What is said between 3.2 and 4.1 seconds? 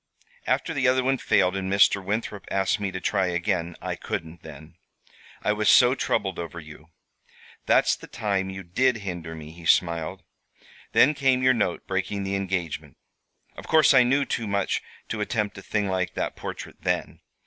again, I